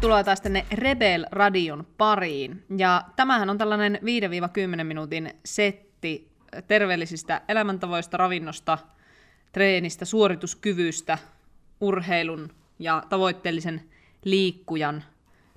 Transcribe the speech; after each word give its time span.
Tervetuloa 0.00 0.24
taas 0.24 0.40
tänne 0.40 0.66
Rebel 0.72 1.26
Radion 1.32 1.86
pariin. 1.98 2.64
Ja 2.76 3.04
tämähän 3.16 3.50
on 3.50 3.58
tällainen 3.58 3.98
5-10 4.80 4.84
minuutin 4.84 5.34
setti 5.44 6.30
terveellisistä 6.68 7.40
elämäntavoista, 7.48 8.16
ravinnosta, 8.16 8.78
treenistä, 9.52 10.04
suorituskyvystä, 10.04 11.18
urheilun 11.80 12.50
ja 12.78 13.02
tavoitteellisen 13.08 13.82
liikkujan 14.24 15.04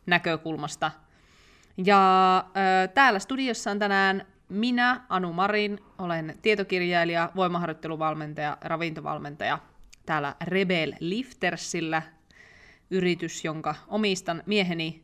näkökulmasta. 0.05 0.91
Ja 1.77 2.37
äh, 2.37 2.89
täällä 2.93 3.19
studiossa 3.19 3.71
on 3.71 3.79
tänään 3.79 4.25
minä, 4.49 5.01
Anu 5.09 5.33
Marin, 5.33 5.79
olen 5.97 6.35
tietokirjailija, 6.41 7.29
voimaharjoitteluvalmentaja, 7.35 8.57
ravintovalmentaja 8.61 9.59
täällä 10.05 10.35
Rebel 10.41 10.93
Liftersillä, 10.99 12.01
yritys, 12.93 13.45
jonka 13.45 13.75
omistan 13.87 14.43
mieheni 14.45 15.03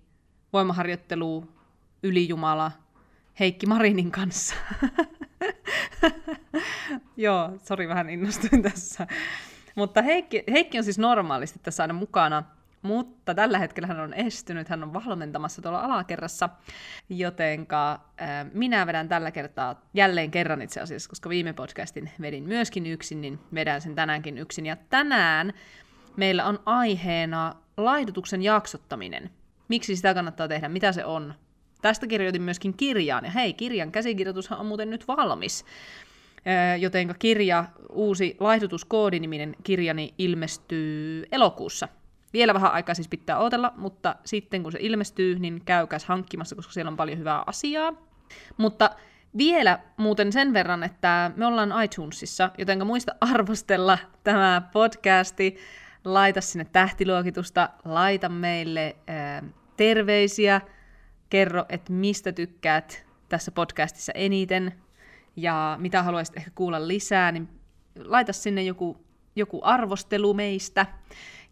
voimaharjoittelu 0.53 1.53
ylijumala 2.03 2.71
Heikki 3.39 3.65
Marinin 3.65 4.11
kanssa. 4.11 4.55
Joo, 7.17 7.51
sori 7.63 7.87
vähän 7.87 8.09
innostuin 8.09 8.61
tässä. 8.61 9.07
Mutta 9.75 10.01
Heikki, 10.01 10.43
Heikki 10.51 10.77
on 10.77 10.83
siis 10.83 10.99
normaalisti 10.99 11.59
tässä 11.63 11.83
aina 11.83 11.93
mukana, 11.93 12.43
mutta 12.81 13.35
tällä 13.35 13.59
hetkellä 13.59 13.87
hän 13.87 13.99
on 13.99 14.13
estynyt, 14.13 14.69
hän 14.69 14.83
on 14.83 14.93
valmentamassa 14.93 15.61
tuolla 15.61 15.81
alakerrassa, 15.81 16.49
jotenka 17.09 17.91
äh, 17.91 18.45
minä 18.53 18.87
vedän 18.87 19.09
tällä 19.09 19.31
kertaa 19.31 19.81
jälleen 19.93 20.31
kerran 20.31 20.61
itse 20.61 20.81
asiassa, 20.81 21.09
koska 21.09 21.29
viime 21.29 21.53
podcastin 21.53 22.11
vedin 22.21 22.43
myöskin 22.43 22.85
yksin, 22.85 23.21
niin 23.21 23.39
vedän 23.53 23.81
sen 23.81 23.95
tänäänkin 23.95 24.37
yksin. 24.37 24.65
Ja 24.65 24.75
tänään 24.75 25.53
meillä 26.15 26.45
on 26.45 26.59
aiheena 26.65 27.55
laihdutuksen 27.85 28.41
jaksottaminen. 28.41 29.29
Miksi 29.67 29.95
sitä 29.95 30.13
kannattaa 30.13 30.47
tehdä, 30.47 30.69
mitä 30.69 30.91
se 30.91 31.05
on. 31.05 31.33
Tästä 31.81 32.07
kirjoitin 32.07 32.41
myöskin 32.41 32.73
kirjaan, 32.73 33.25
ja 33.25 33.31
hei, 33.31 33.53
kirjan 33.53 33.91
käsikirjoitushan 33.91 34.59
on 34.59 34.65
muuten 34.65 34.89
nyt 34.89 35.07
valmis. 35.07 35.65
Jotenka 36.79 37.13
kirja, 37.13 37.65
uusi 37.89 38.37
laihdutuskoodiniminen 38.39 39.55
kirjani 39.63 40.13
ilmestyy 40.17 41.23
elokuussa. 41.31 41.87
Vielä 42.33 42.53
vähän 42.53 42.71
aikaa 42.71 42.95
siis 42.95 43.07
pitää 43.07 43.39
odotella, 43.39 43.73
mutta 43.77 44.15
sitten 44.25 44.63
kun 44.63 44.71
se 44.71 44.77
ilmestyy, 44.81 45.39
niin 45.39 45.61
käykäs 45.65 46.05
hankkimassa, 46.05 46.55
koska 46.55 46.73
siellä 46.73 46.89
on 46.89 46.97
paljon 46.97 47.19
hyvää 47.19 47.43
asiaa. 47.45 47.93
Mutta 48.57 48.89
vielä 49.37 49.79
muuten 49.97 50.31
sen 50.31 50.53
verran, 50.53 50.83
että 50.83 51.31
me 51.35 51.45
ollaan 51.45 51.83
iTunesissa, 51.83 52.51
jotenka 52.57 52.85
muista 52.85 53.15
arvostella 53.21 53.97
tämä 54.23 54.61
podcasti, 54.73 55.57
laita 56.05 56.41
sinne 56.41 56.65
tähtiluokitusta, 56.65 57.69
laita 57.85 58.29
meille 58.29 58.95
ää, 59.07 59.43
terveisiä, 59.77 60.61
kerro, 61.29 61.65
että 61.69 61.93
mistä 61.93 62.31
tykkäät 62.31 63.05
tässä 63.29 63.51
podcastissa 63.51 64.11
eniten 64.15 64.73
ja 65.35 65.77
mitä 65.79 66.03
haluaisit 66.03 66.37
ehkä 66.37 66.51
kuulla 66.55 66.87
lisää, 66.87 67.31
niin 67.31 67.49
laita 68.03 68.33
sinne 68.33 68.63
joku, 68.63 69.05
joku 69.35 69.59
arvostelu 69.63 70.33
meistä. 70.33 70.85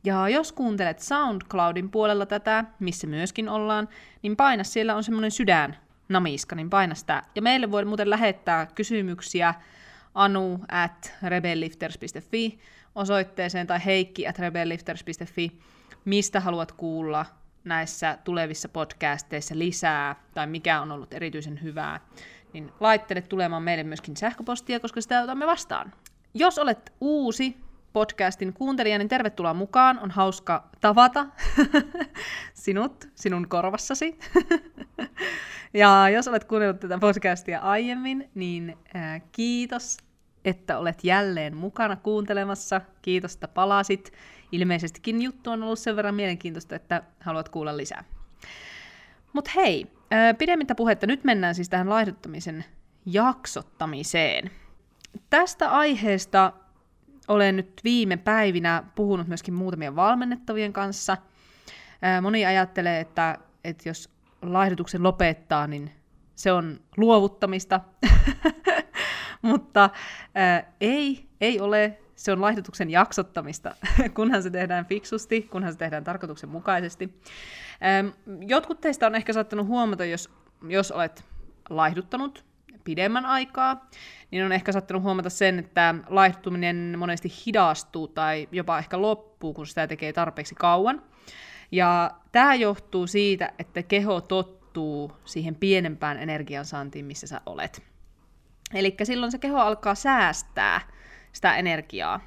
Ja 0.04 0.30
jos 0.30 0.52
kuuntelet 0.52 1.00
SoundCloudin 1.00 1.90
puolella 1.90 2.26
tätä, 2.26 2.66
missä 2.80 3.08
myöskin 3.08 3.50
ollaan, 3.50 3.90
niin 4.22 4.36
paina, 4.36 4.64
siellä 4.64 4.96
on 4.96 5.04
semmoinen 5.04 5.32
sydän 5.32 5.78
namiska, 6.10 6.56
niin 6.56 6.70
paina 6.70 6.96
sitä. 6.96 7.24
Ja 7.36 7.42
meille 7.42 7.72
voi 7.72 7.86
muuten 7.86 8.10
lähettää 8.10 8.66
kysymyksiä 8.66 9.54
anu 10.18 10.60
at 10.72 11.14
rebellifters.fi 11.24 12.60
osoitteeseen 12.96 13.68
tai 13.68 13.86
heikki 13.86 14.28
at 14.28 14.40
rebellifters.fi, 14.40 15.60
mistä 16.06 16.40
haluat 16.40 16.72
kuulla 16.72 17.26
näissä 17.64 18.18
tulevissa 18.24 18.70
podcasteissa 18.70 19.58
lisää 19.58 20.16
tai 20.34 20.48
mikä 20.48 20.82
on 20.82 20.92
ollut 20.92 21.14
erityisen 21.14 21.62
hyvää, 21.64 22.00
niin 22.54 22.72
laittele 22.80 23.22
tulemaan 23.22 23.64
meille 23.64 23.84
myöskin 23.84 24.18
sähköpostia, 24.18 24.80
koska 24.80 25.02
sitä 25.02 25.22
otamme 25.22 25.48
vastaan. 25.48 25.94
Jos 26.34 26.60
olet 26.60 26.94
uusi 27.02 27.58
podcastin 27.94 28.54
kuuntelija, 28.54 28.98
niin 28.98 29.08
tervetuloa 29.08 29.54
mukaan. 29.54 30.00
On 30.00 30.12
hauska 30.12 30.70
tavata 30.82 31.26
sinut, 32.54 33.08
sinun 33.16 33.48
korvassasi. 33.50 34.20
ja 35.74 36.10
jos 36.10 36.28
olet 36.28 36.44
kuunnellut 36.44 36.80
tätä 36.80 36.98
podcastia 36.98 37.60
aiemmin, 37.60 38.30
niin 38.36 38.78
ää, 38.94 39.20
kiitos 39.32 39.98
että 40.48 40.78
olet 40.78 41.04
jälleen 41.04 41.58
mukana 41.58 41.96
kuuntelemassa. 41.96 42.82
Kiitos, 43.02 43.34
että 43.34 43.48
palasit. 43.48 44.14
Ilmeisestikin 44.52 45.22
juttu 45.22 45.52
on 45.52 45.64
ollut 45.64 45.80
sen 45.80 45.96
verran 45.96 46.16
mielenkiintoista, 46.16 46.76
että 46.76 47.04
haluat 47.20 47.50
kuulla 47.50 47.78
lisää. 47.78 48.04
Mutta 49.34 49.52
hei, 49.56 49.88
pidemmittä 50.38 50.76
puhetta, 50.76 51.08
nyt 51.08 51.24
mennään 51.24 51.56
siis 51.56 51.70
tähän 51.70 51.90
laihduttamisen 51.90 52.66
jaksottamiseen. 53.06 54.52
Tästä 55.30 55.72
aiheesta 55.72 56.54
olen 57.28 57.56
nyt 57.56 57.82
viime 57.84 58.18
päivinä 58.18 58.84
puhunut 58.96 59.28
myöskin 59.28 59.54
muutamien 59.54 59.96
valmennettavien 59.96 60.74
kanssa. 60.74 61.18
Moni 62.22 62.46
ajattelee, 62.46 63.00
että, 63.00 63.38
että 63.64 63.90
jos 63.90 64.10
laihdutuksen 64.42 65.04
lopettaa, 65.04 65.68
niin 65.68 65.92
se 66.36 66.52
on 66.52 66.80
luovuttamista. 66.98 67.82
Mutta 69.42 69.90
ää, 70.36 70.74
ei, 70.82 71.28
ei 71.42 71.60
ole. 71.60 72.00
Se 72.16 72.32
on 72.32 72.42
laihdutuksen 72.42 72.90
jaksottamista, 72.90 73.76
kunhan 74.16 74.44
se 74.44 74.50
tehdään 74.50 74.86
fiksusti, 74.86 75.42
kunhan 75.42 75.72
se 75.72 75.78
tehdään 75.78 76.04
tarkoituksenmukaisesti. 76.04 77.22
Ää, 77.82 78.04
jotkut 78.48 78.82
teistä 78.82 79.08
on 79.08 79.16
ehkä 79.16 79.34
saattanut 79.34 79.68
huomata, 79.68 80.06
jos, 80.06 80.30
jos 80.68 80.92
olet 80.92 81.24
laihduttanut 81.70 82.46
pidemmän 82.84 83.26
aikaa, 83.26 83.90
niin 84.32 84.46
on 84.46 84.52
ehkä 84.52 84.72
saattanut 84.72 85.04
huomata 85.04 85.30
sen, 85.30 85.60
että 85.60 85.96
laihduttuminen 86.08 86.96
monesti 86.98 87.32
hidastuu 87.46 88.08
tai 88.08 88.48
jopa 88.52 88.80
ehkä 88.80 89.02
loppuu, 89.02 89.54
kun 89.54 89.68
sitä 89.68 89.88
tekee 89.88 90.14
tarpeeksi 90.14 90.56
kauan. 90.56 91.02
Ja 91.72 92.12
tämä 92.32 92.56
johtuu 92.56 93.08
siitä, 93.08 93.54
että 93.60 93.84
keho 93.84 94.22
tottuu 94.22 95.12
siihen 95.26 95.56
pienempään 95.56 96.18
energiansaantiin, 96.18 97.06
missä 97.06 97.28
sä 97.28 97.42
olet. 97.46 97.84
Eli 98.74 98.96
silloin 99.04 99.32
se 99.32 99.38
keho 99.38 99.60
alkaa 99.60 99.96
säästää 99.96 100.82
sitä 101.34 101.56
energiaa. 101.56 102.20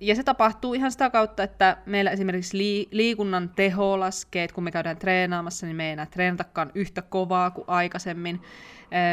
Ja 0.00 0.14
se 0.14 0.22
tapahtuu 0.22 0.74
ihan 0.74 0.92
sitä 0.92 1.10
kautta, 1.10 1.42
että 1.42 1.76
meillä 1.86 2.10
esimerkiksi 2.10 2.88
liikunnan 2.90 3.48
teho 3.48 4.00
laskee, 4.00 4.44
että 4.44 4.54
kun 4.54 4.64
me 4.64 4.70
käydään 4.70 4.96
treenaamassa, 4.96 5.66
niin 5.66 5.76
me 5.76 5.86
ei 5.86 5.92
enää 5.92 6.06
treenatakaan 6.06 6.70
yhtä 6.74 7.02
kovaa 7.02 7.50
kuin 7.50 7.64
aikaisemmin. 7.68 8.42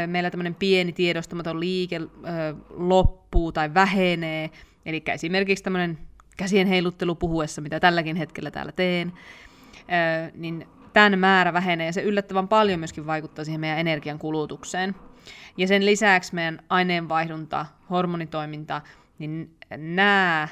Meillä 0.08 0.30
tämmöinen 0.30 0.56
pieni 0.56 0.94
tiedostamaton 0.94 1.60
liike 1.60 2.02
loppuu 2.70 3.52
tai 3.52 3.74
vähenee, 3.74 4.50
eli 4.86 5.04
esimerkiksi 5.08 5.64
tämmöinen 5.64 5.98
käsien 6.38 6.68
heiluttelu 6.68 7.16
puhuessa, 7.16 7.62
mitä 7.62 7.80
tälläkin 7.80 8.16
hetkellä 8.16 8.52
täällä 8.52 8.72
teen, 8.72 9.14
niin 10.34 10.68
tämän 10.94 11.20
määrä 11.20 11.54
vähenee 11.54 11.86
ja 11.86 11.94
se 11.94 12.02
yllättävän 12.02 12.48
paljon 12.48 12.80
myöskin 12.80 13.08
vaikuttaa 13.08 13.46
siihen 13.46 13.62
meidän 13.62 13.80
energian 13.80 14.20
kulutukseen. 14.20 14.96
Ja 15.58 15.68
sen 15.68 15.86
lisäksi 15.86 16.36
meidän 16.36 16.60
aineenvaihdunta, 16.70 17.66
hormonitoiminta, 17.90 18.82
niin 19.20 19.56
nämä 19.78 20.48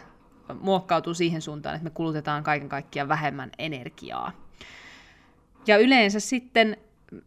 muokkautuu 0.59 1.13
siihen 1.13 1.41
suuntaan, 1.41 1.75
että 1.75 1.83
me 1.83 1.89
kulutetaan 1.89 2.43
kaiken 2.43 2.69
kaikkiaan 2.69 3.09
vähemmän 3.09 3.51
energiaa. 3.57 4.31
Ja 5.67 5.77
yleensä 5.77 6.19
sitten 6.19 6.77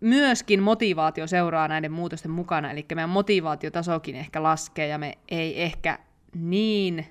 myöskin 0.01 0.63
motivaatio 0.63 1.27
seuraa 1.27 1.69
näiden 1.69 1.93
muutosten 1.93 2.31
mukana, 2.31 2.71
eli 2.71 2.87
meidän 2.95 3.11
motivaatiotasokin 3.11 4.17
ehkä 4.17 4.43
laskee 4.43 4.87
ja 4.87 4.99
me 4.99 5.19
ei 5.29 5.63
ehkä 5.63 5.99
niin 6.35 7.07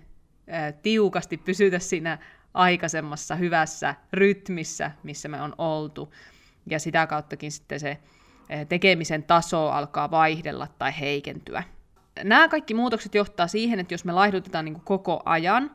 tiukasti 0.82 1.38
pysytä 1.38 1.80
siinä 1.80 2.18
aikaisemmassa 2.54 3.36
hyvässä 3.36 3.96
rytmissä, 4.14 4.92
missä 5.04 5.28
me 5.30 5.42
on 5.42 5.56
oltu. 5.58 6.14
Ja 6.70 6.80
sitä 6.80 7.08
kauttakin 7.08 7.52
sitten 7.52 7.80
se 7.80 7.98
tekemisen 8.70 9.24
taso 9.24 9.70
alkaa 9.70 10.12
vaihdella 10.12 10.68
tai 10.80 11.00
heikentyä. 11.00 11.64
Nämä 12.24 12.48
kaikki 12.48 12.74
muutokset 12.74 13.16
johtaa 13.16 13.48
siihen, 13.48 13.80
että 13.80 13.94
jos 13.94 14.06
me 14.06 14.12
laihdutetaan 14.12 14.66
niin 14.66 14.74
kuin 14.74 14.86
koko 14.86 15.22
ajan, 15.26 15.72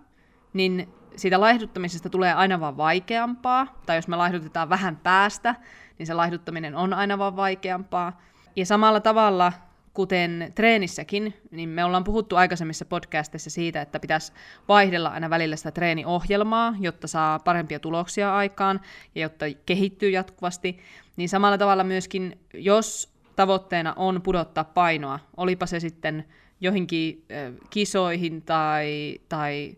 niin 0.53 0.89
siitä 1.17 1.41
laihduttamisesta 1.41 2.11
tulee 2.11 2.33
aina 2.33 2.61
vaan 2.61 2.77
vaikeampaa, 2.77 3.81
tai 3.87 3.97
jos 3.97 4.09
me 4.09 4.17
laihdutetaan 4.17 4.69
vähän 4.69 4.97
päästä, 4.97 5.55
niin 5.99 6.07
se 6.07 6.15
laihduttaminen 6.15 6.77
on 6.77 6.93
aina 6.93 7.19
vaan 7.19 7.37
vaikeampaa. 7.37 8.21
Ja 8.57 8.67
samalla 8.67 9.01
tavalla, 9.01 9.53
kuten 9.95 10.53
treenissäkin, 10.55 11.35
niin 11.51 11.69
me 11.69 11.85
ollaan 11.85 12.05
puhuttu 12.05 12.37
aikaisemmissa 12.37 12.85
podcasteissa 12.85 13.51
siitä, 13.51 13.83
että 13.83 14.01
pitäisi 14.01 14.33
vaihdella 14.69 15.09
aina 15.09 15.31
välillä 15.31 15.57
sitä 15.57 15.71
treeniohjelmaa, 15.71 16.75
jotta 16.81 17.07
saa 17.07 17.39
parempia 17.39 17.79
tuloksia 17.79 18.37
aikaan 18.37 18.81
ja 19.15 19.23
jotta 19.23 19.45
kehittyy 19.67 20.11
jatkuvasti. 20.11 20.79
Niin 21.17 21.29
samalla 21.29 21.59
tavalla 21.59 21.85
myöskin, 21.85 22.39
jos 22.55 23.13
tavoitteena 23.37 23.95
on 23.97 24.23
pudottaa 24.23 24.65
painoa, 24.65 25.19
olipa 25.37 25.67
se 25.67 25.81
sitten 25.81 26.25
joihinkin 26.61 27.25
kisoihin 27.71 28.43
tai, 28.43 29.19
tai 29.29 29.77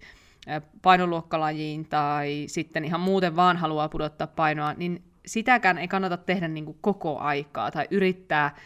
painoluokkalajiin 0.82 1.84
tai 1.84 2.44
sitten 2.46 2.84
ihan 2.84 3.00
muuten 3.00 3.36
vaan 3.36 3.56
haluaa 3.56 3.88
pudottaa 3.88 4.26
painoa, 4.26 4.74
niin 4.74 5.02
sitäkään 5.26 5.78
ei 5.78 5.88
kannata 5.88 6.16
tehdä 6.16 6.48
niin 6.48 6.64
kuin 6.64 6.78
koko 6.80 7.18
aikaa 7.18 7.70
tai 7.70 7.86
yrittää 7.90 8.56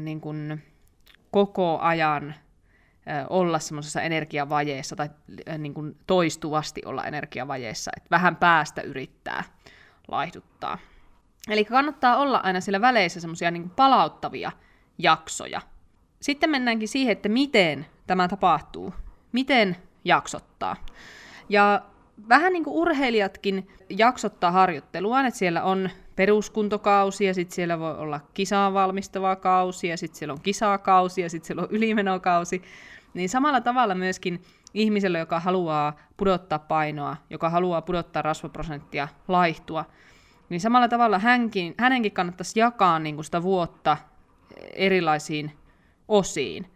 niin 0.00 0.20
kuin 0.20 0.62
koko 1.34 1.78
ajan 1.78 2.34
olla 3.30 3.58
semmoisessa 3.58 4.02
energiavajeessa 4.02 4.96
tai 4.96 5.08
niin 5.58 5.74
kuin 5.74 5.96
toistuvasti 6.06 6.82
olla 6.84 7.04
energiavajeessa, 7.04 7.90
että 7.96 8.10
vähän 8.10 8.36
päästä 8.36 8.82
yrittää 8.82 9.44
laihduttaa. 10.08 10.78
Eli 11.48 11.64
kannattaa 11.64 12.16
olla 12.16 12.40
aina 12.42 12.60
siellä 12.60 12.80
väleissä 12.80 13.20
semmoisia 13.20 13.50
niin 13.50 13.70
palauttavia 13.70 14.52
jaksoja. 14.98 15.60
Sitten 16.20 16.50
mennäänkin 16.50 16.88
siihen, 16.88 17.12
että 17.12 17.28
miten 17.28 17.86
tämä 18.06 18.28
tapahtuu. 18.28 18.94
Miten 19.32 19.76
jaksottaa. 20.04 20.76
Ja 21.48 21.82
vähän 22.28 22.52
niin 22.52 22.64
kuin 22.64 22.76
urheilijatkin 22.76 23.68
jaksottaa 23.88 24.50
harjoitteluaan, 24.50 25.26
että 25.26 25.38
siellä 25.38 25.62
on 25.62 25.90
peruskuntokausi 26.16 27.24
ja 27.24 27.34
sitten 27.34 27.54
siellä 27.54 27.78
voi 27.78 27.96
olla 27.96 28.20
kisaan 28.34 28.74
valmistava 28.74 29.36
kausi 29.36 29.88
ja 29.88 29.96
sitten 29.96 30.18
siellä 30.18 30.32
on 30.32 30.40
kisakausi 30.40 31.20
ja 31.20 31.30
sitten 31.30 31.46
siellä 31.46 31.62
on 31.62 31.68
ylimenokausi. 31.70 32.62
Niin 33.14 33.28
samalla 33.28 33.60
tavalla 33.60 33.94
myöskin 33.94 34.42
ihmisellä, 34.74 35.18
joka 35.18 35.40
haluaa 35.40 35.96
pudottaa 36.16 36.58
painoa, 36.58 37.16
joka 37.30 37.50
haluaa 37.50 37.82
pudottaa 37.82 38.22
rasvaprosenttia, 38.22 39.08
laihtua, 39.28 39.84
niin 40.48 40.60
samalla 40.60 40.88
tavalla 40.88 41.18
hänkin, 41.18 41.74
hänenkin 41.78 42.12
kannattaisi 42.12 42.60
jakaa 42.60 42.98
niin 42.98 43.14
kuin 43.14 43.24
sitä 43.24 43.42
vuotta 43.42 43.96
erilaisiin 44.72 45.52
osiin. 46.08 46.66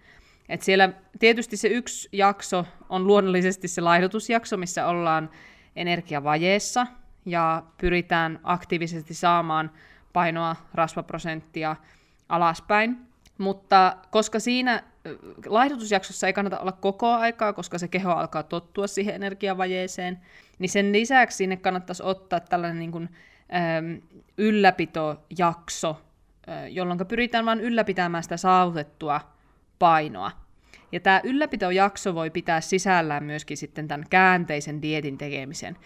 Et 0.49 0.63
siellä 0.63 0.93
tietysti 1.19 1.57
se 1.57 1.69
yksi 1.69 2.09
jakso 2.13 2.65
on 2.89 3.07
luonnollisesti 3.07 3.69
se 3.69 3.81
laihdutusjakso, 3.81 4.57
missä 4.57 4.87
ollaan 4.87 5.31
energiavajeessa 5.77 6.87
ja 7.25 7.63
pyritään 7.81 8.41
aktiivisesti 8.43 9.15
saamaan 9.15 9.71
painoa, 10.13 10.57
rasvaprosenttia 10.75 11.77
alaspäin. 12.29 12.97
Mutta 13.39 13.97
koska 14.11 14.41
siinä 14.41 14.83
laihdutusjaksossa 15.47 16.27
ei 16.27 16.33
kannata 16.33 16.59
olla 16.59 16.73
koko 16.73 17.13
aikaa, 17.13 17.53
koska 17.53 17.79
se 17.79 17.89
keho 17.89 18.13
alkaa 18.13 18.43
tottua 18.43 18.87
siihen 18.87 19.15
energiavajeeseen, 19.15 20.21
niin 20.59 20.69
sen 20.69 20.93
lisäksi 20.93 21.37
sinne 21.37 21.57
kannattaisi 21.57 22.03
ottaa 22.03 22.41
tällainen 22.41 22.79
niin 22.79 22.93
kuin, 22.93 23.09
äm, 23.79 24.01
ylläpitojakso, 24.39 26.03
jolloin 26.71 27.07
pyritään 27.09 27.47
vain 27.47 27.61
ylläpitämään 27.61 28.23
sitä 28.23 28.37
saavutettua 28.37 29.21
painoa. 29.79 30.31
Ja 30.93 31.01
tämä 31.01 31.21
ylläpitojakso 31.25 32.15
voi 32.15 32.31
pitää 32.31 32.61
sisällään 32.61 33.25
myöskin 33.25 33.57
sitten 33.57 33.89
tämän 33.89 34.07
käänteisen 34.11 34.83
dietin 34.83 35.19
tekemisen, 35.19 35.77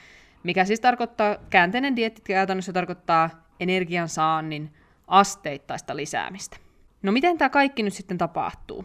mikä 0.42 0.64
siis 0.64 0.80
tarkoittaa, 0.80 1.36
käänteinen 1.50 1.96
dietti 1.96 2.22
käytännössä 2.24 2.72
tarkoittaa 2.72 3.30
energiansaannin 3.60 4.72
asteittaista 5.06 5.96
lisäämistä. 5.96 6.56
No 7.02 7.12
miten 7.12 7.38
tämä 7.38 7.48
kaikki 7.48 7.82
nyt 7.82 7.94
sitten 7.94 8.18
tapahtuu? 8.18 8.84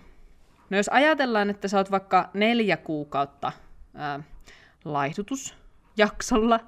No 0.69 0.77
jos 0.77 0.89
ajatellaan, 0.89 1.49
että 1.49 1.67
sä 1.67 1.77
oot 1.77 1.91
vaikka 1.91 2.29
neljä 2.33 2.77
kuukautta 2.77 3.51
ää, 3.95 4.19
laihdutusjaksolla, 4.85 6.59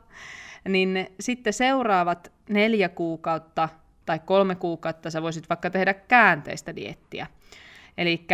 niin 0.70 1.08
sitten 1.20 1.54
seuraavat 1.54 2.32
neljä 2.50 2.90
kuukautta 2.90 3.70
tai 4.06 4.20
kolme 4.20 4.56
kuukautta 4.56 5.10
sä 5.10 5.22
voisit 5.22 5.50
vaikka 5.50 5.70
tehdä 5.70 5.94
käänteistä 5.94 6.76
diettiä. 6.76 7.28
Eli 7.98 8.28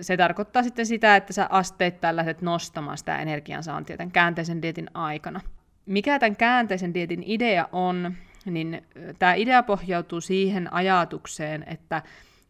se 0.00 0.16
tarkoittaa 0.16 0.62
sitten 0.62 0.86
sitä, 0.86 1.16
että 1.16 1.32
sä 1.32 1.46
asteittain 1.50 2.16
lähdet 2.16 2.42
nostamaan 2.42 2.98
sitä 2.98 3.18
energiansaantia 3.18 3.96
tämän 3.96 4.12
käänteisen 4.12 4.62
dietin 4.62 4.90
aikana. 4.94 5.40
Mikä 5.86 6.18
tämän 6.18 6.36
käänteisen 6.36 6.94
dietin 6.94 7.22
idea 7.26 7.68
on, 7.72 8.14
niin 8.44 8.86
tämä 9.18 9.34
idea 9.34 9.62
pohjautuu 9.62 10.20
siihen 10.20 10.72
ajatukseen, 10.72 11.64
että 11.68 12.02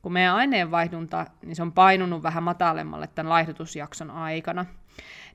kun 0.03 0.13
meidän 0.13 0.35
aineenvaihdunta, 0.35 1.27
niin 1.43 1.57
se 1.57 1.63
on 1.63 1.73
painunut 1.73 2.23
vähän 2.23 2.43
matalemmalle 2.43 3.09
tämän 3.15 3.31
laihdutusjakson 3.31 4.11
aikana, 4.11 4.67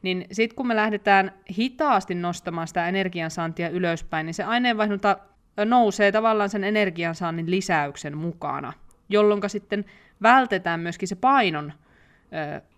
niin 0.02 0.26
sitten 0.32 0.56
kun 0.56 0.68
me 0.68 0.76
lähdetään 0.76 1.32
hitaasti 1.58 2.16
nostamaan 2.16 2.68
sitä 2.68 2.88
energiansaantia 2.88 3.70
ylöspäin, 3.70 4.26
niin 4.26 4.34
se 4.34 4.44
aineenvaihdunta 4.44 5.18
nousee 5.66 6.12
tavallaan 6.12 6.50
sen 6.50 6.64
energiansaannin 6.64 7.52
lisäyksen 7.52 8.18
mukana, 8.18 8.74
jolloin 9.10 9.42
sitten 9.48 9.86
vältetään 10.22 10.80
myöskin 10.80 11.08
se 11.08 11.16
painon 11.16 11.74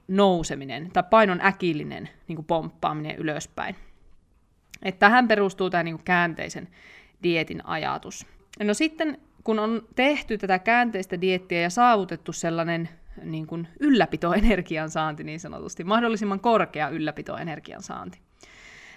nouseminen 0.08 0.90
tai 0.94 1.04
painon 1.10 1.42
äkillinen 1.42 2.10
niin 2.28 2.46
pomppaaminen 2.46 3.16
ylöspäin. 3.16 3.76
Et 4.84 5.00
tähän 5.00 5.28
perustuu 5.28 5.70
tämä 5.70 5.84
niin 5.84 5.96
kuin 5.96 6.06
käänteisen 6.06 6.68
dietin 7.24 7.66
ajatus. 7.66 8.26
No 8.64 8.74
sitten 8.74 9.18
kun 9.44 9.60
on 9.60 9.88
tehty 9.96 10.38
tätä 10.38 10.60
käänteistä 10.60 11.22
diettiä 11.22 11.62
ja 11.62 11.70
saavutettu 11.70 12.34
sellainen 12.34 12.90
niin 13.24 13.48
kuin 13.48 13.68
ylläpitoenergian 13.80 14.90
saanti 14.90 15.24
niin 15.24 15.40
sanotusti, 15.40 15.84
mahdollisimman 15.84 16.40
korkea 16.40 16.90
ylläpitoenergian 16.90 17.84
saanti, 17.84 18.20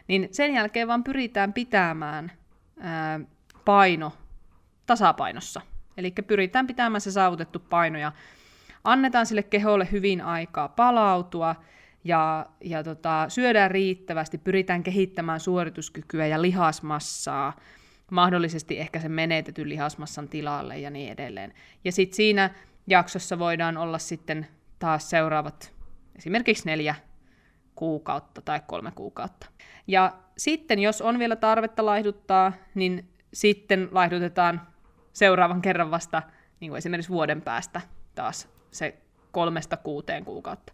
niin 0.09 0.29
sen 0.33 0.55
jälkeen 0.55 0.89
vaan 0.89 1.05
pyritään 1.05 1.53
pitämään 1.53 2.33
ää, 2.81 3.21
paino 3.65 4.13
tasapainossa. 4.87 5.61
Eli 5.97 6.11
pyritään 6.11 6.67
pitämään 6.67 7.01
se 7.01 7.11
saavutettu 7.11 7.59
paino 7.59 7.99
ja 7.99 8.13
annetaan 8.85 9.27
sille 9.27 9.43
keholle 9.43 9.89
hyvin 9.93 10.21
aikaa 10.21 10.69
palautua 10.69 11.55
ja, 12.05 12.47
ja 12.61 12.83
tota, 12.83 13.25
syödään 13.29 13.71
riittävästi, 13.71 14.39
pyritään 14.39 14.83
kehittämään 14.83 15.41
suorituskykyä 15.41 16.27
ja 16.27 16.43
lihasmassaa, 16.43 17.57
mahdollisesti 18.11 18.81
ehkä 18.81 19.01
sen 19.01 19.13
menetetyn 19.13 19.69
lihasmassan 19.69 20.29
tilalle 20.29 20.79
ja 20.79 20.91
niin 20.91 21.13
edelleen. 21.13 21.55
Ja 21.85 21.93
sitten 21.93 22.17
siinä 22.17 22.51
jaksossa 22.87 23.39
voidaan 23.39 23.77
olla 23.77 23.99
sitten 23.99 24.47
taas 24.79 25.11
seuraavat 25.11 25.75
esimerkiksi 26.17 26.67
neljä 26.67 26.95
kuukautta 27.75 28.43
tai 28.43 28.61
kolme 28.67 28.91
kuukautta. 28.91 29.47
Ja 29.87 30.13
sitten, 30.39 30.79
jos 30.79 31.03
on 31.03 31.19
vielä 31.19 31.37
tarvetta 31.37 31.87
laihduttaa, 31.87 32.53
niin 32.75 33.09
sitten 33.35 33.89
laihdutetaan 33.93 34.61
seuraavan 35.13 35.63
kerran 35.63 35.91
vasta 35.91 36.23
niin 36.61 36.71
kuin 36.71 36.79
esimerkiksi 36.79 37.11
vuoden 37.11 37.43
päästä 37.43 37.81
taas 38.15 38.49
se 38.71 38.99
kolmesta 39.33 39.77
kuuteen 39.77 40.25
kuukautta. 40.25 40.73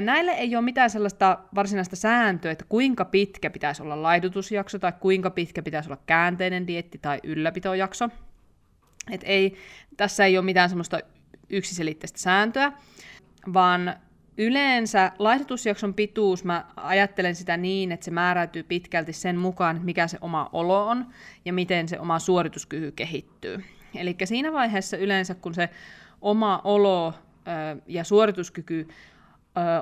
Näille 0.00 0.30
ei 0.32 0.56
ole 0.56 0.64
mitään 0.64 0.90
sellaista 0.90 1.38
varsinaista 1.54 1.96
sääntöä, 1.96 2.52
että 2.52 2.64
kuinka 2.68 3.04
pitkä 3.04 3.50
pitäisi 3.50 3.82
olla 3.82 4.02
laihdutusjakso 4.02 4.78
tai 4.78 4.92
kuinka 5.00 5.30
pitkä 5.30 5.62
pitäisi 5.62 5.88
olla 5.88 6.02
käänteinen 6.06 6.66
dietti 6.66 6.98
tai 6.98 7.20
ylläpitojakso. 7.22 8.08
Et 9.10 9.20
ei, 9.24 9.56
tässä 9.96 10.24
ei 10.24 10.38
ole 10.38 10.44
mitään 10.44 10.68
semmoista 10.68 11.00
yksiselitteistä 11.50 12.18
sääntöä, 12.18 12.72
vaan 13.52 13.94
yleensä 14.38 15.12
laihdutusjakson 15.18 15.94
pituus, 15.94 16.44
mä 16.44 16.64
ajattelen 16.76 17.34
sitä 17.34 17.56
niin, 17.56 17.92
että 17.92 18.04
se 18.04 18.10
määräytyy 18.10 18.62
pitkälti 18.62 19.12
sen 19.12 19.36
mukaan, 19.36 19.80
mikä 19.82 20.08
se 20.08 20.18
oma 20.20 20.50
olo 20.52 20.86
on 20.86 21.06
ja 21.44 21.52
miten 21.52 21.88
se 21.88 22.00
oma 22.00 22.18
suorituskyky 22.18 22.92
kehittyy. 22.92 23.64
Eli 23.94 24.16
siinä 24.24 24.52
vaiheessa 24.52 24.96
yleensä, 24.96 25.34
kun 25.34 25.54
se 25.54 25.68
oma 26.20 26.60
olo 26.64 27.14
ja 27.86 28.04
suorituskyky 28.04 28.88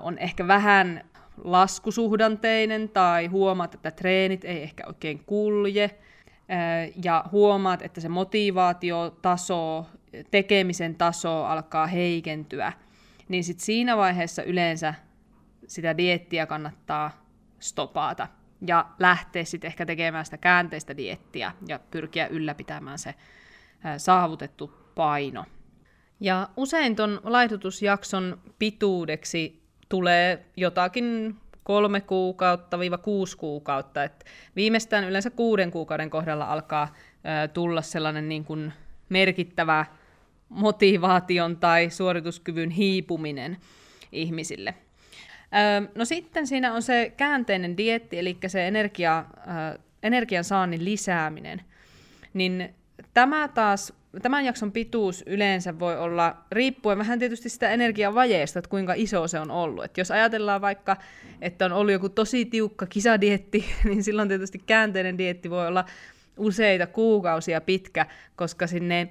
on 0.03 0.19
ehkä 0.19 0.49
vähän 0.49 1.05
laskusuhdanteinen 1.45 2.89
tai 2.89 3.27
huomaat, 3.27 3.75
että 3.75 3.91
treenit 3.91 4.45
ei 4.45 4.63
ehkä 4.63 4.85
oikein 4.87 5.25
kulje 5.27 5.91
ja 7.05 7.25
huomaat, 7.33 7.83
että 7.83 8.01
se 8.01 8.09
motivaatiotaso, 8.09 9.87
tekemisen 10.31 10.95
taso 10.95 11.45
alkaa 11.45 11.87
heikentyä, 11.87 12.73
niin 13.29 13.45
sit 13.45 13.61
siinä 13.61 13.97
vaiheessa 13.97 14.43
yleensä 14.43 14.95
sitä 15.67 15.97
diettiä 15.97 16.47
kannattaa 16.47 17.27
stopata 17.59 18.29
ja 18.67 18.87
lähteä 18.99 19.45
sitten 19.45 19.69
ehkä 19.69 19.87
tekemään 19.87 20.25
sitä 20.25 20.39
käänteistä 20.39 20.97
diettiä 20.97 21.53
ja 21.69 21.81
pyrkiä 21.91 22.27
ylläpitämään 22.27 22.99
se 22.99 23.15
saavutettu 23.97 24.73
paino. 24.95 25.45
Ja 26.21 26.49
usein 26.57 26.97
ton 26.97 27.21
laihdutusjakson 27.25 28.39
pituudeksi 28.59 29.63
tulee 29.89 30.47
jotakin 30.57 31.37
kolme 31.63 32.01
kuukautta 32.01 32.79
viiva 32.79 32.99
kuusi 32.99 33.37
kuukautta. 33.37 34.05
Et 34.05 34.25
viimeistään 34.57 35.05
yleensä 35.05 35.31
kuuden 35.31 35.71
kuukauden 35.71 36.11
kohdalla 36.11 36.45
alkaa 36.45 36.95
ö, 37.45 37.49
tulla 37.49 37.83
sellainen 37.83 38.29
niin 38.29 38.45
kuin 38.45 38.73
merkittävä 39.09 39.87
motivaation 40.49 41.57
tai 41.57 41.91
suorituskyvyn 41.91 42.71
hiipuminen 42.71 43.57
ihmisille. 44.13 44.75
Ö, 45.41 45.89
no 45.95 46.05
sitten 46.05 46.47
siinä 46.47 46.75
on 46.75 46.83
se 46.83 47.13
käänteinen 47.17 47.77
dietti, 47.77 48.19
eli 48.19 48.39
se 48.47 48.69
energia, 48.69 49.25
ö, 49.75 49.79
energian 50.03 50.45
saannin 50.45 50.85
lisääminen. 50.85 51.63
Niin 52.35 52.75
tämä 53.15 53.49
taas, 53.49 53.93
tämän 54.23 54.45
jakson 54.45 54.73
pituus 54.73 55.25
yleensä 55.27 55.79
voi 55.79 55.99
olla, 55.99 56.37
riippuen 56.53 56.99
vähän 56.99 57.19
tietysti 57.19 57.49
sitä 57.49 57.71
energiavajeesta, 57.71 58.59
että 58.59 58.69
kuinka 58.69 58.93
iso 58.97 59.29
se 59.29 59.41
on 59.41 59.51
ollut. 59.51 59.85
Et 59.85 59.99
jos 59.99 60.11
ajatellaan 60.11 60.61
vaikka, 60.61 60.97
että 61.41 61.65
on 61.65 61.73
ollut 61.73 61.93
joku 61.93 62.09
tosi 62.09 62.45
tiukka 62.45 62.87
kisadietti, 62.87 63.65
niin 63.85 64.05
silloin 64.05 64.29
tietysti 64.29 64.59
käänteinen 64.67 65.19
dietti 65.19 65.51
voi 65.51 65.67
olla 65.67 65.85
useita 66.37 66.87
kuukausia 66.87 67.61
pitkä, 67.61 68.07
koska 68.37 68.67
sinne 68.67 69.09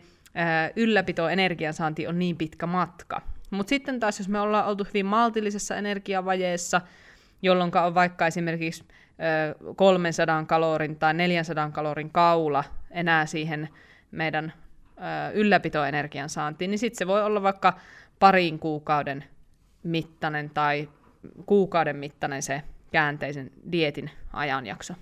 ylläpito 0.75 1.29
energiansaanti 1.29 2.07
on 2.07 2.19
niin 2.19 2.38
pitkä 2.38 2.65
matka. 2.65 3.21
Mutta 3.51 3.69
sitten 3.69 4.00
taas, 4.00 4.19
jos 4.19 4.29
me 4.29 4.39
ollaan 4.39 4.65
oltu 4.65 4.83
hyvin 4.83 5.05
maltillisessa 5.05 5.75
energiavajeessa, 5.75 6.81
jolloin 7.41 7.71
on 7.85 7.95
vaikka 7.95 8.27
esimerkiksi 8.27 8.83
300 9.75 10.45
kalorin 10.45 10.95
tai 10.95 11.13
400 11.13 11.71
kalorin 11.71 12.09
kaula 12.09 12.63
enää 12.91 13.25
siihen 13.25 13.69
meidän 14.12 14.53
ylläpitoenergian 15.33 16.29
saantiin, 16.29 16.71
niin 16.71 16.79
sitten 16.79 16.97
se 16.97 17.07
voi 17.07 17.23
olla 17.23 17.43
vaikka 17.43 17.73
parin 18.19 18.59
kuukauden 18.59 19.23
mittainen 19.83 20.49
tai 20.49 20.89
kuukauden 21.45 21.95
mittainen 21.95 22.41
se 22.41 22.61
käänteisen 22.91 23.51
dietin 23.71 24.11
ajanjakso. 24.33 24.93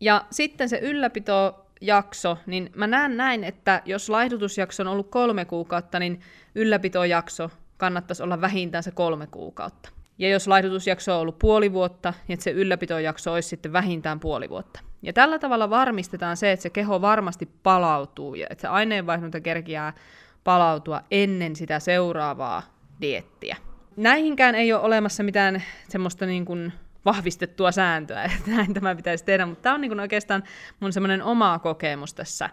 Ja 0.00 0.24
sitten 0.30 0.68
se 0.68 0.78
ylläpitojakso, 0.78 2.38
niin 2.46 2.70
mä 2.74 2.86
näen 2.86 3.16
näin, 3.16 3.44
että 3.44 3.82
jos 3.84 4.08
laihdutusjakso 4.08 4.82
on 4.82 4.86
ollut 4.86 5.10
kolme 5.10 5.44
kuukautta, 5.44 5.98
niin 5.98 6.20
ylläpitojakso 6.54 7.50
kannattaisi 7.76 8.22
olla 8.22 8.40
vähintään 8.40 8.84
se 8.84 8.90
kolme 8.90 9.26
kuukautta. 9.26 9.90
Ja 10.18 10.28
jos 10.28 10.48
laihdutusjakso 10.48 11.14
on 11.14 11.20
ollut 11.20 11.38
puoli 11.38 11.72
vuotta, 11.72 12.14
niin 12.28 12.34
että 12.34 12.44
se 12.44 12.50
ylläpitojakso 12.50 13.32
olisi 13.32 13.48
sitten 13.48 13.72
vähintään 13.72 14.20
puoli 14.20 14.48
vuotta. 14.48 14.80
Ja 15.02 15.12
tällä 15.12 15.38
tavalla 15.38 15.70
varmistetaan 15.70 16.36
se, 16.36 16.52
että 16.52 16.62
se 16.62 16.70
keho 16.70 17.00
varmasti 17.00 17.48
palautuu 17.62 18.34
ja 18.34 18.46
että 18.50 18.62
se 18.62 18.68
aineenvaihdunta 18.68 19.40
kerkiää 19.40 19.92
palautua 20.44 21.02
ennen 21.10 21.56
sitä 21.56 21.80
seuraavaa 21.80 22.62
diettiä. 23.00 23.56
Näihinkään 23.96 24.54
ei 24.54 24.72
ole 24.72 24.82
olemassa 24.82 25.22
mitään 25.22 25.62
semmoista 25.88 26.26
niin 26.26 26.44
kuin 26.44 26.72
vahvistettua 27.04 27.72
sääntöä, 27.72 28.24
että 28.24 28.50
näin 28.50 28.74
tämä 28.74 28.94
pitäisi 28.94 29.24
tehdä, 29.24 29.46
mutta 29.46 29.62
tämä 29.62 29.74
on 29.74 29.80
niin 29.80 29.90
kuin 29.90 30.00
oikeastaan 30.00 30.42
mun 30.80 30.92
semmoinen 30.92 31.22
oma 31.22 31.58
kokemus 31.58 32.14
tässä 32.14 32.50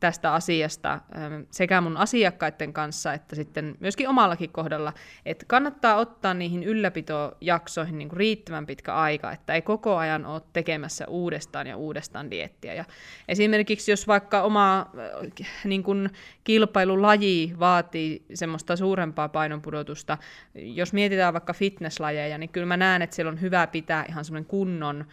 tästä 0.00 0.34
asiasta 0.34 0.92
ähm, 0.92 1.34
sekä 1.50 1.80
mun 1.80 1.96
asiakkaiden 1.96 2.72
kanssa 2.72 3.12
että 3.12 3.36
sitten 3.36 3.76
myöskin 3.80 4.08
omallakin 4.08 4.50
kohdalla, 4.50 4.92
että 5.26 5.44
kannattaa 5.48 5.96
ottaa 5.96 6.34
niihin 6.34 6.62
ylläpitojaksoihin 6.62 7.98
niin 7.98 8.08
kuin 8.08 8.16
riittävän 8.16 8.66
pitkä 8.66 8.94
aika, 8.94 9.32
että 9.32 9.54
ei 9.54 9.62
koko 9.62 9.96
ajan 9.96 10.26
ole 10.26 10.42
tekemässä 10.52 11.06
uudestaan 11.08 11.66
ja 11.66 11.76
uudestaan 11.76 12.30
diettiä. 12.30 12.74
Ja 12.74 12.84
esimerkiksi 13.28 13.90
jos 13.90 14.06
vaikka 14.06 14.42
oma 14.42 14.78
äh, 14.80 15.48
niin 15.64 15.82
kuin 15.82 16.10
kilpailulaji 16.44 17.54
vaatii 17.58 18.24
semmoista 18.34 18.76
suurempaa 18.76 19.28
painonpudotusta, 19.28 20.18
jos 20.54 20.92
mietitään 20.92 21.34
vaikka 21.34 21.52
fitnesslajeja, 21.52 22.38
niin 22.38 22.50
kyllä 22.50 22.66
mä 22.66 22.76
näen, 22.76 23.02
että 23.02 23.16
siellä 23.16 23.32
on 23.32 23.40
hyvä 23.40 23.66
pitää 23.66 24.04
ihan 24.08 24.24
semmoinen 24.24 24.48
kunnon 24.48 25.04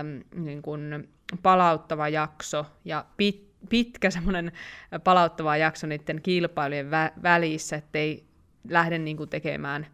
äm, 0.00 0.44
niin 0.44 0.62
kuin 0.62 1.08
palauttava 1.42 2.08
jakso 2.08 2.66
ja 2.84 3.04
pit, 3.16 3.45
pitkä 3.68 4.10
semmoinen 4.10 4.52
palauttava 5.04 5.56
jakso 5.56 5.86
niiden 5.86 6.22
kilpailujen 6.22 6.86
vä- 6.86 7.22
välissä, 7.22 7.76
ettei 7.76 8.24
lähde 8.68 8.98
niin 8.98 9.16
kuin 9.16 9.28
tekemään 9.28 9.86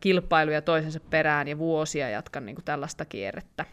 kilpailuja 0.00 0.62
toisensa 0.62 1.00
perään 1.00 1.48
ja 1.48 1.58
vuosia 1.58 2.10
jatka 2.10 2.40
niin 2.40 2.54
kuin 2.54 2.64
tällaista 2.64 3.04
kierrettä. 3.04 3.64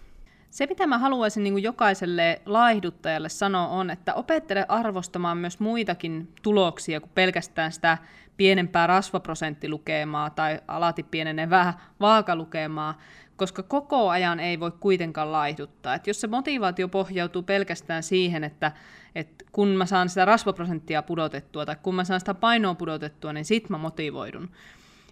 Se, 0.49 0.65
mitä 0.65 0.87
mä 0.87 0.97
haluaisin 0.97 1.43
niin 1.43 1.53
kuin 1.53 1.63
jokaiselle 1.63 2.41
laihduttajalle 2.45 3.29
sanoa, 3.29 3.67
on, 3.67 3.89
että 3.89 4.13
opettele 4.13 4.65
arvostamaan 4.67 5.37
myös 5.37 5.59
muitakin 5.59 6.33
tuloksia 6.41 6.99
kuin 6.99 7.11
pelkästään 7.15 7.71
sitä 7.71 7.97
pienempää 8.37 8.87
rasvaprosenttilukemaa 8.87 10.29
tai 10.29 10.59
alati 10.67 11.03
pienenevää 11.03 11.79
vaakalukemaa, 11.99 12.97
koska 13.37 13.63
koko 13.63 14.09
ajan 14.09 14.39
ei 14.39 14.59
voi 14.59 14.71
kuitenkaan 14.79 15.31
laihduttaa. 15.31 15.95
Et 15.95 16.07
jos 16.07 16.21
se 16.21 16.27
motivaatio 16.27 16.87
pohjautuu 16.87 17.43
pelkästään 17.43 18.03
siihen, 18.03 18.43
että, 18.43 18.71
että 19.15 19.45
kun 19.51 19.67
mä 19.67 19.85
saan 19.85 20.09
sitä 20.09 20.25
rasvaprosenttia 20.25 21.01
pudotettua 21.01 21.65
tai 21.65 21.75
kun 21.83 21.95
mä 21.95 22.03
saan 22.03 22.19
sitä 22.19 22.33
painoa 22.33 22.75
pudotettua, 22.75 23.33
niin 23.33 23.45
sit 23.45 23.69
mä 23.69 23.77
motivoidun. 23.77 24.49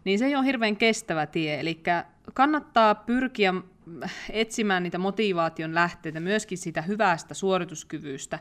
Niin 0.03 0.19
se 0.19 0.25
ei 0.25 0.35
ole 0.35 0.45
hirveän 0.45 0.77
kestävä 0.77 1.25
tie, 1.25 1.59
eli 1.59 1.83
kannattaa 2.33 2.95
pyrkiä 2.95 3.53
etsimään 4.29 4.83
niitä 4.83 4.97
motivaation 4.97 5.75
lähteitä 5.75 6.19
myöskin 6.19 6.57
sitä 6.57 6.81
hyvästä 6.81 7.33
suorituskyvystä. 7.33 8.39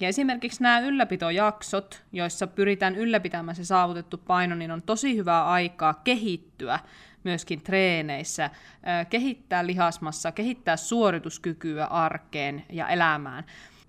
Ja 0.00 0.08
esimerkiksi 0.08 0.62
nämä 0.62 0.80
ylläpitojaksot, 0.80 2.02
joissa 2.12 2.46
pyritään 2.46 2.96
ylläpitämään 2.96 3.56
se 3.56 3.64
saavutettu 3.64 4.18
paino, 4.18 4.54
niin 4.54 4.70
on 4.70 4.82
tosi 4.82 5.16
hyvää 5.16 5.46
aikaa 5.46 6.00
kehittyä 6.04 6.78
myöskin 7.26 7.60
treeneissä, 7.62 8.50
kehittää 9.10 9.66
lihasmassa, 9.66 10.32
kehittää 10.32 10.76
suorituskykyä 10.76 11.84
arkeen 11.84 12.64
ja 12.72 12.88
elämään. 12.88 13.44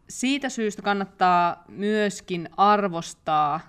Siitä 0.09 0.49
syystä 0.49 0.81
kannattaa 0.81 1.63
myöskin 1.67 2.49
arvostaa 2.57 3.59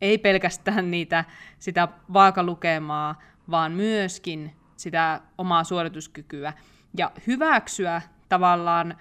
ei 0.00 0.18
pelkästään 0.18 0.90
niitä, 0.90 1.24
sitä 1.58 1.88
vaakalukemaa, 2.12 3.22
vaan 3.50 3.72
myöskin 3.72 4.52
sitä 4.76 5.20
omaa 5.38 5.64
suorituskykyä 5.64 6.52
ja 6.98 7.10
hyväksyä 7.26 8.02
tavallaan 8.28 8.96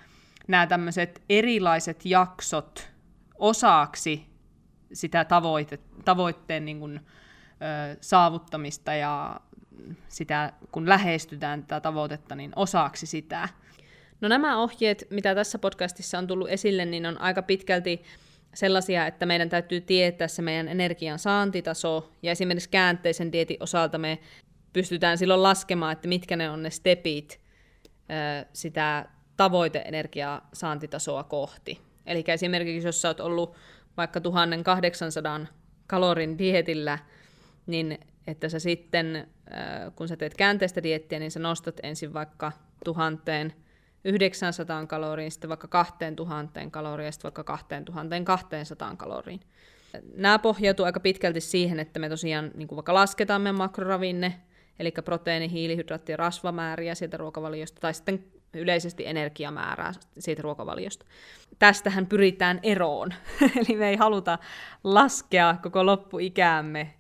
nämä 0.47 0.67
tämmöiset 0.67 1.21
erilaiset 1.29 2.05
jaksot 2.05 2.89
osaksi 3.39 4.25
sitä 4.93 5.25
tavoite, 5.25 5.79
tavoitteen 6.05 6.65
niin 6.65 6.79
kuin, 6.79 6.97
ö, 6.97 7.97
saavuttamista 8.01 8.93
ja 8.93 9.39
sitä, 10.07 10.53
kun 10.71 10.89
lähestytään 10.89 11.61
tätä 11.61 11.79
tavoitetta, 11.81 12.35
niin 12.35 12.51
osaksi 12.55 13.05
sitä. 13.05 13.49
No 14.21 14.27
nämä 14.27 14.57
ohjeet, 14.57 15.07
mitä 15.09 15.35
tässä 15.35 15.59
podcastissa 15.59 16.17
on 16.17 16.27
tullut 16.27 16.49
esille, 16.49 16.85
niin 16.85 17.05
on 17.05 17.21
aika 17.21 17.41
pitkälti 17.41 18.03
sellaisia, 18.53 19.07
että 19.07 19.25
meidän 19.25 19.49
täytyy 19.49 19.81
tietää 19.81 20.27
se 20.27 20.41
meidän 20.41 20.67
energian 20.67 21.19
saantitaso, 21.19 22.11
ja 22.21 22.31
esimerkiksi 22.31 22.69
käänteisen 22.69 23.31
dietin 23.31 23.57
osalta 23.59 23.97
me 23.97 24.19
pystytään 24.73 25.17
silloin 25.17 25.43
laskemaan, 25.43 25.91
että 25.91 26.07
mitkä 26.07 26.35
ne 26.35 26.49
on 26.49 26.63
ne 26.63 26.69
stepit 26.69 27.41
sitä 28.53 29.05
tavoiteenergiaa 29.37 30.49
saantitasoa 30.53 31.23
kohti. 31.23 31.81
Eli 32.05 32.23
esimerkiksi 32.27 32.87
jos 32.87 33.01
sä 33.01 33.07
oot 33.07 33.19
ollut 33.19 33.55
vaikka 33.97 34.21
1800 34.21 35.39
kalorin 35.87 36.37
dietillä, 36.37 36.99
niin 37.67 37.99
että 38.27 38.49
sä 38.49 38.59
sitten, 38.59 39.27
kun 39.95 40.07
sä 40.07 40.17
teet 40.17 40.33
käänteistä 40.33 40.83
diettiä, 40.83 41.19
niin 41.19 41.31
sä 41.31 41.39
nostat 41.39 41.79
ensin 41.83 42.13
vaikka 42.13 42.51
1900 42.85 44.85
kaloriin, 44.85 45.31
sitten 45.31 45.49
vaikka 45.49 45.67
2000 45.67 46.59
kaloriin 46.71 47.05
ja 47.05 47.11
sitten 47.11 47.29
vaikka 47.29 47.43
2200 47.43 48.95
kaloriin. 48.95 49.39
Nämä 50.15 50.39
pohjautuu 50.39 50.85
aika 50.85 50.99
pitkälti 50.99 51.41
siihen, 51.41 51.79
että 51.79 51.99
me 51.99 52.09
tosiaan 52.09 52.51
niin 52.55 52.67
kuin 52.67 52.77
vaikka 52.77 52.93
lasketaan 52.93 53.41
meidän 53.41 53.57
makroravinne, 53.57 54.39
eli 54.79 54.91
proteiini, 55.05 55.51
hiilihydraatti 55.51 56.11
ja 56.11 56.17
rasvamääriä 56.17 56.95
sieltä 56.95 57.17
ruokavaliosta, 57.17 57.81
tai 57.81 57.93
sitten 57.93 58.25
yleisesti 58.53 59.07
energiamäärää 59.07 59.91
siitä 60.19 60.41
ruokavaliosta. 60.41 61.05
Tästähän 61.59 62.07
pyritään 62.07 62.59
eroon, 62.63 63.13
eli 63.59 63.77
me 63.77 63.89
ei 63.89 63.95
haluta 63.95 64.39
laskea 64.83 65.55
koko 65.63 65.85
loppuikäämme 65.85 66.93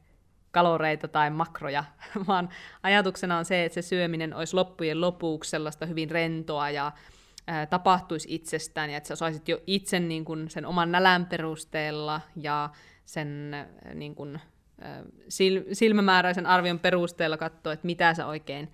kaloreita 0.53 1.07
tai 1.07 1.29
makroja, 1.29 1.83
vaan 2.27 2.49
ajatuksena 2.83 3.37
on 3.37 3.45
se, 3.45 3.65
että 3.65 3.73
se 3.73 3.81
syöminen 3.81 4.33
olisi 4.33 4.55
loppujen 4.55 5.01
lopuksi 5.01 5.49
sellaista 5.49 5.85
hyvin 5.85 6.11
rentoa 6.11 6.69
ja 6.69 6.91
tapahtuisi 7.69 8.35
itsestään, 8.35 8.89
ja 8.89 8.97
että 8.97 9.07
sä 9.07 9.13
osaisit 9.13 9.49
jo 9.49 9.61
itse 9.67 9.99
niin 9.99 10.25
kuin, 10.25 10.49
sen 10.49 10.65
oman 10.65 10.91
nälän 10.91 11.25
perusteella 11.25 12.21
ja 12.35 12.69
sen 13.05 13.55
niin 13.93 14.15
kuin, 14.15 14.39
silmämääräisen 15.71 16.45
arvion 16.45 16.79
perusteella 16.79 17.37
katsoa, 17.37 17.73
että 17.73 17.85
mitä 17.85 18.13
sä 18.13 18.27
oikein, 18.27 18.71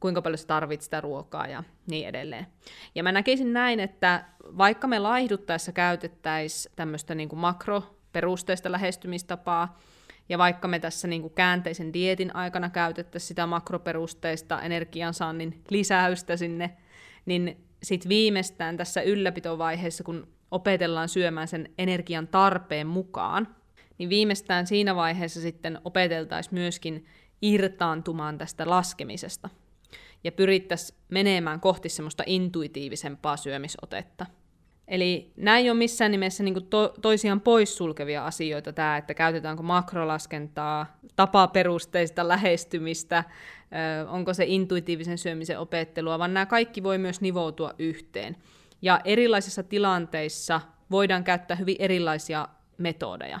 kuinka 0.00 0.22
paljon 0.22 0.38
sä 0.38 0.46
tarvitset 0.46 0.84
sitä 0.84 1.00
ruokaa 1.00 1.46
ja 1.46 1.64
niin 1.86 2.08
edelleen. 2.08 2.46
Ja 2.94 3.02
mä 3.02 3.12
näkisin 3.12 3.52
näin, 3.52 3.80
että 3.80 4.24
vaikka 4.58 4.86
me 4.86 4.98
laihduttaessa 4.98 5.72
käytettäisiin 5.72 6.72
tämmöistä 6.76 7.14
niin 7.14 7.28
makroperusteista 7.32 8.72
lähestymistapaa, 8.72 9.78
ja 10.30 10.38
vaikka 10.38 10.68
me 10.68 10.78
tässä 10.78 11.08
niin 11.08 11.22
kuin 11.22 11.34
käänteisen 11.34 11.92
dietin 11.92 12.36
aikana 12.36 12.70
käytettäisiin 12.70 13.28
sitä 13.28 13.46
makroperusteista 13.46 14.62
energiansaannin 14.62 15.62
lisäystä 15.70 16.36
sinne, 16.36 16.76
niin 17.26 17.64
sitten 17.82 18.08
viimeistään 18.08 18.76
tässä 18.76 19.02
ylläpitovaiheessa, 19.02 20.04
kun 20.04 20.28
opetellaan 20.50 21.08
syömään 21.08 21.48
sen 21.48 21.68
energian 21.78 22.28
tarpeen 22.28 22.86
mukaan, 22.86 23.56
niin 23.98 24.08
viimeistään 24.08 24.66
siinä 24.66 24.96
vaiheessa 24.96 25.40
sitten 25.40 25.78
opeteltaisiin 25.84 26.54
myöskin 26.54 27.06
irtaantumaan 27.42 28.38
tästä 28.38 28.70
laskemisesta 28.70 29.48
ja 30.24 30.32
pyrittäisiin 30.32 30.98
menemään 31.08 31.60
kohti 31.60 31.88
semmoista 31.88 32.22
intuitiivisempaa 32.26 33.36
syömisotetta. 33.36 34.26
Eli 34.90 35.32
nämä 35.36 35.58
ei 35.58 35.70
ole 35.70 35.78
missään 35.78 36.10
nimessä 36.10 36.42
niin 36.42 36.66
to- 36.70 36.94
toisiaan 37.02 37.40
poissulkevia 37.40 38.26
asioita, 38.26 38.72
tämä, 38.72 38.96
että 38.96 39.14
käytetäänkö 39.14 39.62
makrolaskentaa, 39.62 40.98
tapaperusteista 41.16 42.28
lähestymistä, 42.28 43.24
onko 44.08 44.34
se 44.34 44.44
intuitiivisen 44.46 45.18
syömisen 45.18 45.58
opettelua, 45.58 46.18
vaan 46.18 46.34
nämä 46.34 46.46
kaikki 46.46 46.82
voi 46.82 46.98
myös 46.98 47.20
nivoutua 47.20 47.74
yhteen. 47.78 48.36
Ja 48.82 49.00
erilaisissa 49.04 49.62
tilanteissa 49.62 50.60
voidaan 50.90 51.24
käyttää 51.24 51.56
hyvin 51.56 51.76
erilaisia 51.78 52.48
metodeja. 52.78 53.40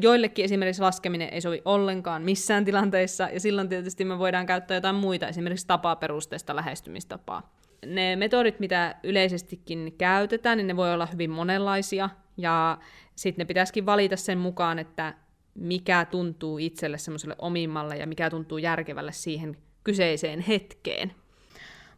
Joillekin 0.00 0.44
esimerkiksi 0.44 0.82
laskeminen 0.82 1.28
ei 1.28 1.40
sovi 1.40 1.62
ollenkaan 1.64 2.22
missään 2.22 2.64
tilanteissa, 2.64 3.28
ja 3.32 3.40
silloin 3.40 3.68
tietysti 3.68 4.04
me 4.04 4.18
voidaan 4.18 4.46
käyttää 4.46 4.74
jotain 4.74 4.94
muita, 4.94 5.28
esimerkiksi 5.28 5.66
tapaperusteista 5.66 6.56
lähestymistapaa. 6.56 7.56
Ne 7.86 8.16
metodit, 8.16 8.60
mitä 8.60 8.94
yleisestikin 9.02 9.94
käytetään, 9.98 10.58
niin 10.58 10.66
ne 10.66 10.76
voi 10.76 10.94
olla 10.94 11.06
hyvin 11.06 11.30
monenlaisia, 11.30 12.10
ja 12.36 12.78
sitten 13.14 13.42
ne 13.42 13.46
pitäisikin 13.46 13.86
valita 13.86 14.16
sen 14.16 14.38
mukaan, 14.38 14.78
että 14.78 15.14
mikä 15.54 16.04
tuntuu 16.04 16.58
itselle 16.58 16.98
semmoiselle 16.98 17.36
omimmalle 17.38 17.96
ja 17.96 18.06
mikä 18.06 18.30
tuntuu 18.30 18.58
järkevälle 18.58 19.12
siihen 19.12 19.56
kyseiseen 19.84 20.40
hetkeen. 20.40 21.12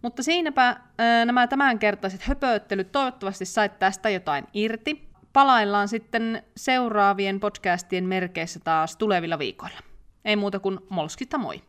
Mutta 0.03 0.23
siinäpä 0.23 0.77
nämä 1.25 1.47
tämänkertaiset 1.47 2.23
höpöttelyt. 2.23 2.93
Toivottavasti 2.93 3.45
sait 3.45 3.79
tästä 3.79 4.11
jotain 4.11 4.47
irti. 4.55 5.09
Palaillaan 5.33 5.89
sitten 5.89 6.43
seuraavien 6.57 7.41
podcastien 7.41 8.05
merkeissä 8.05 8.61
taas 8.65 8.97
tulevilla 8.97 9.39
viikoilla. 9.39 9.79
Ei 10.25 10.37
muuta 10.37 10.59
kuin 10.59 10.79
molskista 10.89 11.39
moi! 11.39 11.63